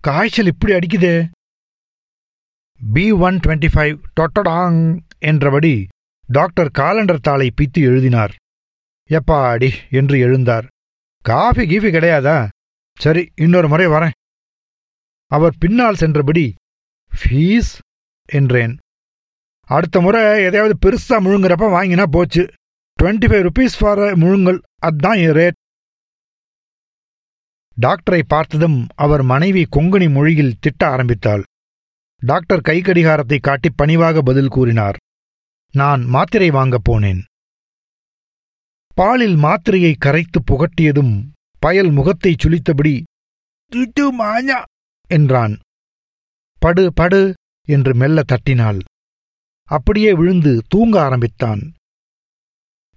காய்ச்சல் 0.00 0.46
இப்படி 0.46 0.72
அடிக்குதே. 0.72 1.14
பி 2.80 3.04
ஒன் 3.26 3.38
டுவெண்ட்டி 3.46 3.68
ஃபைவ் 3.74 3.96
டொட்டடாங் 4.20 4.80
என்றபடி 5.18 5.86
டாக்டர் 6.28 6.70
காலண்டர் 6.78 7.24
தாளை 7.26 7.48
பித்து 7.60 7.80
எழுதினார். 7.90 8.34
எப்பா 9.10 9.38
அடி 9.48 9.70
என்று 9.90 10.16
எழுந்தார். 10.26 10.66
காஃபி 11.24 11.64
கீஃபி 11.66 11.90
கிடையாதா? 11.92 12.38
சரி 12.98 13.22
இன்னொரு 13.34 13.68
முறை 13.68 13.86
வரேன். 13.86 14.16
அவர் 15.30 15.54
பின்னால் 15.58 15.94
சென்றபடி 15.94 16.46
ஃபீஸ் 17.12 17.72
என்றேன். 18.32 18.78
அடுத்த 19.66 20.00
முறை 20.00 20.44
எதையாவது 20.44 20.74
பெருசா 20.82 21.20
முழுங்குறப்ப 21.20 21.66
வாங்கினா 21.76 22.06
போச்சு. 22.10 22.42
டுவெண்ட்டி 23.02 23.26
ஃபைவ் 23.26 23.48
ருபீஸ் 23.48 23.76
ஃபார் 23.78 23.98
முழுங்கல் 23.98 24.62
அதான் 24.86 25.16
என் 25.16 25.34
ரேட் 25.34 25.58
டாக்டரை 27.80 28.22
பார்த்ததும் 28.28 28.86
அவர் 28.94 29.22
மனைவி 29.22 29.66
கொங்கணி 29.76 30.12
மொழியில் 30.12 30.58
திட்ட 30.60 30.86
ஆரம்பித்தாள். 30.86 31.42
டாக்டர் 32.18 32.60
கை 32.60 32.80
கடிகாரத்தை 32.80 33.38
காட்டி 33.38 33.70
பணிவாக 33.70 34.22
பதில் 34.22 34.48
கூறினார். 34.48 34.96
நான் 35.72 36.02
மாத்திரை 36.04 36.50
வாங்கப் 36.50 36.90
போனேன். 36.90 37.20
பாலில் 38.94 39.36
மாத்திரையை 39.36 39.94
கரைத்து 39.98 40.42
புகட்டியதும் 40.50 41.28
பயல் 41.58 41.90
முகத்தைச் 41.90 42.46
சுளித்தபடி 42.46 43.02
"துட்டு 43.72 44.66
என்றான். 45.08 45.58
படு 46.58 46.92
படு 46.92 47.34
என்று 47.70 47.94
மெல்ல 47.94 48.22
தட்டினாள். 48.22 48.80
அப்படியே 49.64 50.14
விழுந்து 50.14 50.62
தூங்க 50.68 51.02
ஆரம்பித்தான். 51.02 51.74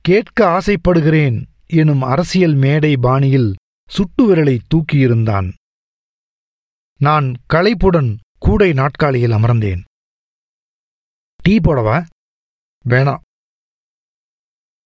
கேட்க 0.01 0.47
ஆசைப்படுகிறேன் 0.47 1.49
எனும் 1.65 2.01
அரசியல் 2.01 2.55
மேடை 2.55 2.97
பாணியில் 2.97 3.55
சுட்டு 3.87 4.35
விரலை 4.35 4.59
தூக்கியிருந்தான். 4.67 5.53
நான் 6.97 7.33
களைப்புடன் 7.53 8.17
கூடை 8.39 8.71
நாட்காலியில் 8.71 9.31
அமர்ந்தேன். 9.31 9.81
டீ 11.43 11.57
போடவா? 11.57 12.05
வேணாம். 12.89 13.21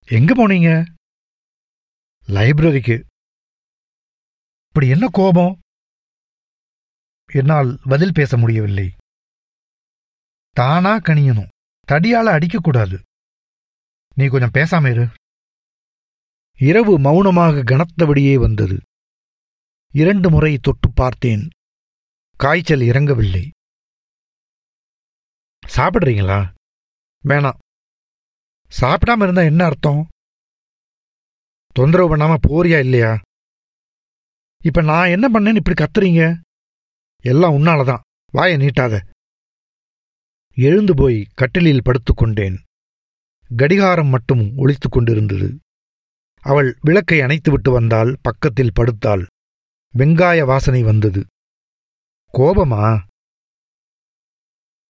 எங்க 0.05 0.31
போனீங்க? 0.35 0.85
லைப்ரரிக்கு. 2.27 3.03
இப்படி 4.67 4.87
என்ன 4.87 5.07
கோபம்? 5.11 5.59
என்னால் 7.33 7.79
பதில் 7.83 8.13
பேச 8.13 8.37
முடியவில்லை. 8.37 8.93
தானா 10.57 10.93
கனியணும். 10.97 11.47
தடியால 11.91 12.27
அடிக்கக்கூடாது 12.37 12.97
நீ 14.15 14.27
கொஞ்சம் 14.27 14.51
பேசாம 14.53 14.91
இரு. 14.91 15.07
இரவு 16.59 16.99
மௌனமாக 16.99 17.63
கனத்தபடியே 17.63 18.35
வந்தது. 18.39 18.81
இரண்டு 19.93 20.29
முறை 20.29 20.57
தொட்டு 20.57 20.91
பார்த்தேன். 20.93 21.49
காய்ச்சல் 22.37 22.79
இறங்கவில்லை. 22.79 23.49
சாப்பிடுறீங்களா? 25.75 26.39
வேணாம். 27.23 27.57
சாப்பிடாம 28.81 29.23
இருந்தா 29.23 29.41
என்ன 29.41 29.65
அர்த்தம்? 29.65 30.07
தொந்தரவு 31.73 32.17
பண்ணாம 32.17 32.35
போறியா 32.47 32.79
இல்லையா? 32.79 33.21
இப்ப 34.63 34.81
நான் 34.81 35.07
என்ன 35.07 35.25
பண்ணேன்னு 35.29 35.55
இப்படி 35.55 35.83
கத்துறீங்க? 35.83 36.39
எல்லாம் 37.21 37.53
உன்னாலதான். 37.53 38.01
வாயை 38.31 38.57
நீட்டாத. 38.57 39.15
எழுந்து 40.59 40.93
போய் 40.95 41.27
கட்டிலில் 41.33 41.81
படுத்துக்கொண்டேன் 41.81 42.57
கடிகாரம் 43.55 44.07
மட்டும் 44.07 44.57
ஒழித்து 44.57 44.89
கொண்டிருந்தது. 44.89 45.59
அவள் 46.41 46.77
விளக்கை 46.81 47.19
அணைத்துவிட்டு 47.19 47.71
வந்தால் 47.71 48.17
பக்கத்தில் 48.21 48.71
படுத்தாள். 48.79 49.25
வெங்காய 49.97 50.45
வாசனை 50.45 50.83
வந்தது. 50.83 51.25
கோபமா? 52.33 53.03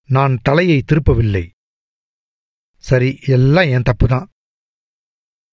நான் 0.05 0.39
தலையை 0.43 0.81
திருப்பவில்லை. 0.81 1.49
சரி 2.77 3.19
எல்லாம் 3.21 3.65
என் 3.65 3.81
தப்புதான். 3.81 4.25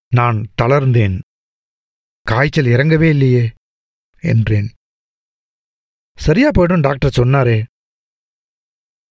நான் 0.08 0.46
தளர்ந்தேன். 0.62 1.20
காய்ச்சல் 2.20 2.64
இறங்கவே 2.64 3.08
இல்லையே? 3.08 3.52
என்றேன். 4.20 4.72
சரியா 6.16 6.50
போயிடும் 6.50 6.80
டாக்டர் 6.80 7.14
சொன்னாரே. 7.16 7.64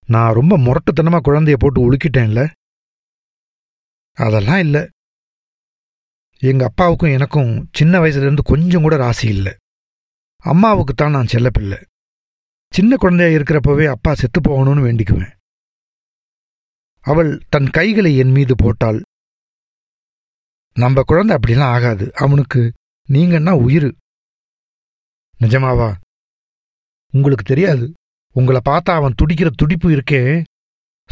நான் 0.05 0.33
ரொம்ப 0.33 0.57
முரட்டுத்தனமா 0.57 1.19
குழந்தைய 1.23 1.55
போட்டு 1.59 1.91
உலுக்கிட்டேன்ல? 1.91 2.49
அதெல்லாம் 4.13 4.59
இல்லை. 4.59 4.89
எங்க 6.37 6.65
அப்பாவுக்கும் 6.65 7.11
எனக்கும் 7.11 7.69
சின்ன 7.73 7.99
வயசுல 7.99 8.21
இருந்து 8.21 8.43
கொஞ்சம் 8.43 8.81
கூட 8.81 8.95
ராசி 8.95 9.27
இல்லை. 9.27 9.53
அம்மாவுக்கு 10.37 10.93
தான் 10.93 11.11
நான் 11.11 11.27
செல்லப்பில்லை 11.31 11.83
சின்ன 12.69 12.95
குழந்தையா 12.95 13.37
இருக்கிறப்பவே 13.37 13.87
அப்பா 13.87 14.13
செத்து 14.13 14.41
போகணும்னு 14.41 14.79
வேண்டிக்குவேன். 14.79 15.35
அவள் 16.99 17.41
தன் 17.49 17.69
கைகளை 17.69 18.17
என் 18.17 18.31
மீது 18.31 18.55
போட்டாள். 18.55 19.01
நம்ம 20.73 21.01
குழந்தை 21.03 21.37
அப்படிலாம் 21.37 21.63
ஆகாது. 21.63 22.13
அவனுக்கு 22.13 22.73
நீங்கன்னா 23.09 23.51
உயிர். 23.51 23.95
நிஜமாவா? 25.39 25.95
உங்களுக்கு 27.11 27.43
தெரியாது. 27.43 27.93
உங்களை 28.33 28.61
பார்த்தா 28.65 28.83
அவன் 28.83 29.13
துடிக்கிற 29.21 29.49
துடிப்பு 29.49 29.89
இருக்கே. 29.89 30.43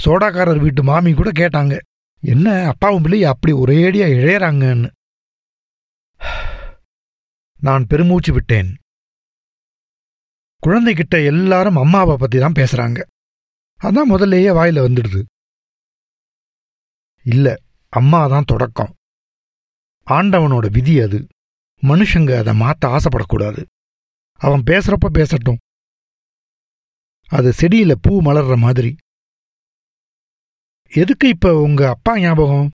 சோடாக்காரர் 0.04 0.60
வீட்டு 0.60 0.84
மாமி 0.84 1.14
கூட 1.14 1.32
கேட்டாங்க. 1.32 1.80
என்ன 2.22 2.68
அப்பாவும் 2.68 3.02
பிள்ளை 3.02 3.24
அப்படி 3.24 3.54
ஒரேடியா 3.54 4.06
இழையறாங்கன்னு. 4.08 4.90
நான் 7.60 7.88
பெருமூச்சு 7.88 8.34
விட்டேன். 8.34 8.76
குழந்தைகிட்ட 10.68 11.26
எல்லாரும் 11.26 11.76
அம்மாவை 11.76 12.18
பத்தி 12.18 12.40
தான் 12.40 12.52
பேசுறாங்க. 12.52 13.04
அதான் 13.84 14.10
முதல்லயே 14.10 14.50
வாயில 14.60 14.80
வந்துடுது. 14.88 15.24
இல்ல 17.24 17.56
அம்மா 17.90 18.28
தான் 18.28 18.44
தொடக்கம். 18.44 18.94
ஆண்டவனோட 20.06 20.72
விதி 20.72 21.00
அது. 21.00 21.28
மனுஷங்க 21.82 22.38
அதை 22.38 22.60
மாத்த 22.60 22.98
ஆசைப்படக்கூடாது. 22.98 23.66
அவன் 24.34 24.64
பேசுறப்ப 24.66 25.08
பேசட்டும். 25.14 25.58
அது 27.32 27.50
செடியில 27.52 27.96
பூ 28.02 28.22
மலர்ற 28.22 28.58
மாதிரி. 28.58 28.96
எதுக்கு 30.89 31.28
இப்ப 31.28 31.62
உங்க 31.62 31.89
அப்பா 31.89 32.20
ஞாபகம்? 32.20 32.70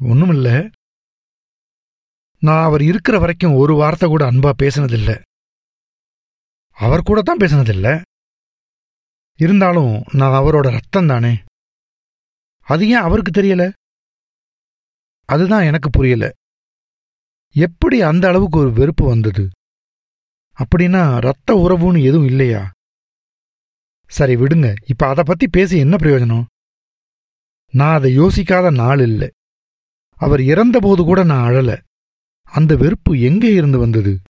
ஒண்ணுமில்ல. 0.00 0.70
நான் 2.38 2.64
அவர் 2.64 2.82
இருக்கிற 2.82 3.18
வரைக்கும் 3.18 3.54
ஒரு 3.54 3.74
வார்த்தை 3.74 4.08
கூட 4.08 4.32
அன்பா 4.32 4.52
பேசினதில்ல. 4.62 5.20
அவர் 6.70 7.02
கூட 7.02 7.22
தான் 7.22 7.36
பேசினதில்ல. 7.36 8.02
இருந்தாலும் 9.34 10.02
நான் 10.12 10.42
அவரோட 10.42 10.70
ரத்தம் 10.70 11.06
தானே. 11.06 11.34
அது 12.60 12.88
ஏன் 12.88 13.04
அவருக்கு 13.06 13.42
தெரியல? 13.42 13.72
அதுதான் 15.28 15.62
எனக்கு 15.62 15.90
புரியல. 15.90 16.30
எப்படி 17.54 18.02
அந்த 18.02 18.28
அளவுக்கு 18.28 18.58
ஒரு 18.58 18.72
வெறுப்பு 18.72 19.06
வந்தது? 19.06 19.50
அப்படின்னா 20.58 21.20
ரத்த 21.20 21.54
உறவுன்னு 21.54 22.02
எதுவும் 22.04 22.26
இல்லையா? 22.26 22.72
சரி 24.06 24.36
விடுங்க. 24.36 24.74
இப்ப 24.86 25.06
அதை 25.06 25.24
பத்தி 25.26 25.48
பேசி 25.48 25.78
என்ன 25.78 25.96
பிரயோஜனம்? 25.96 26.44
நான் 27.70 27.94
அதை 27.94 28.18
யோசிக்காத 28.18 28.74
நாள் 28.74 29.00
இல்லை. 29.00 29.30
அவர் 30.10 30.40
இறந்தபோது 30.40 31.02
கூட 31.02 31.22
நான் 31.22 31.50
அழல. 31.50 31.82
அந்த 32.42 32.76
வெறுப்பு 32.76 33.20
எங்கே 33.20 33.52
இருந்து 33.52 33.78
வந்தது? 33.78 34.20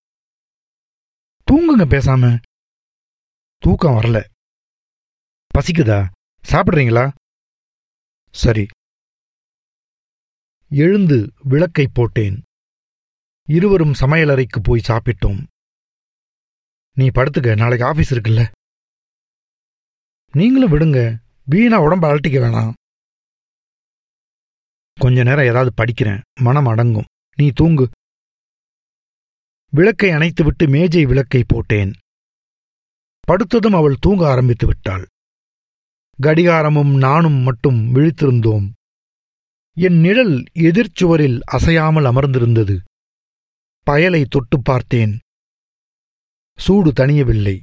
தூங்குங்க 1.52 1.82
பேசாம. 1.82 2.40
தூக்கம் 3.58 3.94
வரல. 3.94 4.24
பசிக்குதா? 5.54 6.10
சாப்பிடுறீங்களா? 6.52 7.12
சரி. 8.30 8.66
எழுந்து 10.68 11.32
விளக்கை 11.42 11.88
போட்டேன். 11.92 12.42
இருவரும் 13.48 13.92
சமையலறைக்கு 13.92 14.60
போய் 14.62 14.82
சாப்பிட்டோம். 14.88 15.46
நீ 16.94 17.08
படுத்துக்க 17.08 17.56
நாளைக்கு 17.56 17.86
ஆபீஸ் 17.86 18.14
இருக்குல்ல? 18.14 18.52
நீங்களும் 20.34 20.72
விடுங்க. 20.72 21.16
வீணா 21.44 21.80
உடம்ப 21.82 22.04
அழட்டிக்க 22.10 22.38
வேணாம். 22.42 22.72
கொஞ்ச 25.00 25.22
நேரம் 25.22 25.44
ஏதாவது 25.44 25.70
படிக்கிறேன். 25.76 26.20
மனம் 26.40 26.66
அடங்கும். 26.66 27.04
நீ 27.36 27.50
தூங்கு. 27.54 27.90
விளக்கை 29.70 30.10
அணைத்துவிட்டு 30.10 30.68
மேஜை 30.68 31.04
விளக்கை 31.04 31.44
போட்டேன். 31.46 31.92
படுத்ததும் 33.26 33.74
அவள் 33.74 33.96
தூங்க 34.00 34.28
ஆரம்பித்து 34.28 34.66
விட்டாள். 34.66 35.06
கடிகாரமும் 36.22 36.98
நானும் 36.98 37.38
மட்டும் 37.40 37.94
விழித்திருந்தோம். 37.94 38.70
என் 39.76 40.00
நிழல் 40.00 40.44
எதிர்ச்சுவரில் 40.54 41.40
அசையாமல் 41.40 42.04
அமர்ந்திருந்தது. 42.04 42.78
பயலை 43.90 44.24
தொட்டு 44.24 44.62
பார்த்தேன். 44.62 45.18
சூடு 46.56 46.92
தணியவில்லை. 46.92 47.62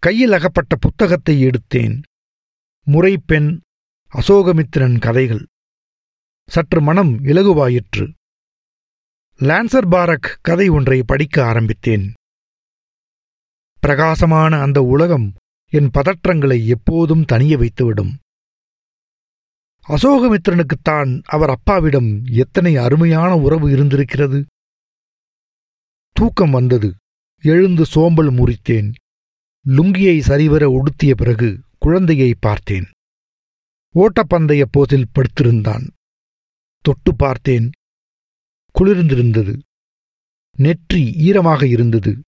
கையில் 0.00 0.32
அகப்பட்ட 0.32 0.76
புத்தகத்தை 0.76 1.44
எடுத்தேன். 1.44 2.02
முறைப்பெண் 2.86 3.60
அசோகமித்திரன் 4.14 4.98
கதைகள். 4.98 5.46
சற்று 6.46 6.80
மனம் 6.80 7.24
இலகுவாயிற்று. 7.24 8.12
லான்சர் 9.36 9.88
பாரக் 9.90 10.38
கதை 10.40 10.68
ஒன்றை 10.68 11.02
படிக்க 11.06 11.46
ஆரம்பித்தேன். 11.46 12.12
பிரகாசமான 13.80 14.60
அந்த 14.60 14.82
உலகம் 14.82 15.34
என் 15.70 15.90
பதற்றங்களை 15.98 16.66
எப்போதும் 16.66 17.24
தனிய 17.24 17.56
வைத்துவிடும். 17.56 18.12
அசோகமித்திரனுக்குத்தான் 19.88 21.22
அவர் 21.24 21.50
அப்பாவிடம் 21.50 22.24
எத்தனை 22.24 22.76
அருமையான 22.76 23.36
உறவு 23.36 23.70
இருந்திருக்கிறது? 23.70 24.46
தூக்கம் 26.12 26.50
வந்தது. 26.50 26.94
எழுந்து 27.42 27.84
சோம்பல் 27.84 28.30
முறித்தேன். 28.30 28.92
லுங்கியை 29.66 30.20
சரிவர 30.20 30.70
உடுத்திய 30.70 31.14
பிறகு 31.14 31.60
குழந்தையை 31.78 32.34
பார்த்தேன். 32.40 32.84
ஓட்டப்பந்தய 33.94 34.64
போஸில் 34.70 35.10
படுத்திருந்தான். 35.12 35.88
தொட்டு 36.78 37.16
பார்த்தேன். 37.16 37.70
குளிர்ந்திருந்தது. 38.78 39.58
நெற்றி 40.56 41.12
ஈரமாக 41.12 41.66
இருந்தது. 41.66 42.20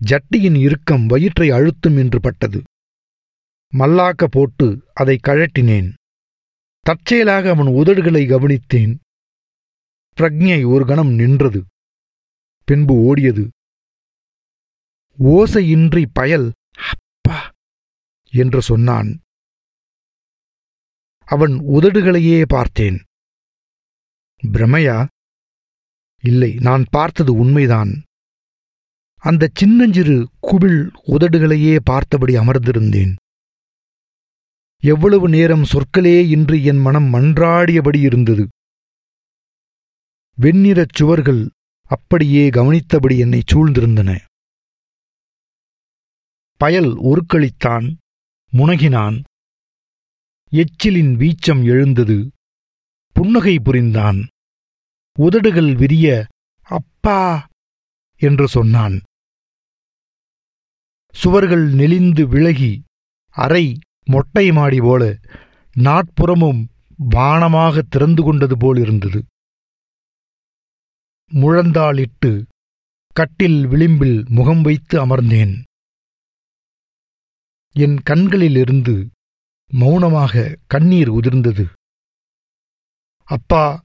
ஜட்டியின் 0.00 0.60
இறுக்கம் 0.60 1.06
வயிற்றை 1.06 1.50
அழுத்தும் 1.50 1.96
என்று 1.96 2.20
பட்டது. 2.20 2.62
மல்லாக்க 3.78 4.24
போட்டு 4.30 4.84
அதை 4.94 5.18
கழட்டினேன். 5.26 5.92
தற்செயலாக 6.80 7.48
அவன் 7.50 7.66
உதடுகளை 7.66 8.22
கவனித்தேன். 8.26 8.94
பிரக்ஞை 10.16 10.66
ஒரு 10.66 10.86
கணம் 10.86 11.12
நின்றது. 11.12 11.64
பின்பு 12.64 12.94
ஓடியது. 12.94 13.48
ஓசையின்றி 15.18 16.06
பயல் 16.12 16.52
அப்பா! 16.90 17.50
என்று 18.32 18.62
சொன்னான். 18.62 19.20
அவன் 21.28 21.52
உதடுகளையே 21.52 22.44
பார்த்தேன். 22.48 22.98
பிரமையா 24.42 25.06
இல்லை 26.24 26.54
நான் 26.60 26.84
பார்த்தது 26.90 27.34
உண்மைதான். 27.34 28.02
அந்த 29.22 29.48
சின்னஞ்சிறு 29.54 30.28
குபிள் 30.42 30.78
உதடுகளையே 31.06 31.78
பார்த்தபடி 31.84 32.36
அமர்ந்திருந்தேன். 32.36 33.12
எவ்வளவு 34.82 35.28
நேரம் 35.28 35.64
சொற்களே 35.64 36.28
இன்றி 36.28 36.64
என் 36.64 36.78
மனம் 36.78 37.14
மன்றாடியபடி 37.14 38.00
இருந்தது. 38.02 38.48
வெண்ணிறச் 40.38 40.94
சுவர்கள் 40.94 41.50
அப்படியே 41.82 42.48
கவனித்தபடி 42.48 43.18
என்னை 43.18 43.42
சூழ்ந்திருந்தன. 43.52 44.10
பயல் 46.62 46.90
உருக்களித்தான் 47.02 47.86
முனகினான். 48.52 49.16
எச்சிலின் 50.52 51.12
வீச்சம் 51.16 51.62
எழுந்தது 51.64 52.16
புன்னகை 53.16 53.54
புரிந்தான். 53.58 54.18
உதடுகள் 55.16 55.74
விரிய 55.74 56.06
அப்பா! 56.68 57.20
என்று 58.20 58.46
சொன்னான். 58.48 58.96
சுவர்கள் 61.14 61.64
நெளிந்து 61.74 62.22
விலகி 62.28 62.72
அறை 63.36 63.64
மொட்டை 64.04 64.52
மாடி 64.52 64.80
போல 64.80 65.02
நாட்புறமும் 65.76 66.60
வானமாக 67.10 67.82
திறந்து 67.88 68.22
கொண்டது 68.22 68.56
போல் 68.56 68.78
இருந்தது. 68.78 69.20
முழந்தாளிட்டு 71.30 72.32
கட்டில் 73.16 73.60
விளிம்பில் 73.66 74.18
முகம் 74.28 74.62
வைத்து 74.62 74.96
அமர்ந்தேன். 75.06 75.54
என் 77.74 77.98
கண்களிலிருந்து 78.02 78.94
மௌனமாக 79.70 80.58
கண்ணீர் 80.66 81.10
உதிர்ந்தது. 81.10 81.64
அப்பா 83.28 83.84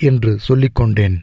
என்று 0.00 0.38
சொல்லிக் 0.38 0.74
கொண்டேன் 0.74 1.22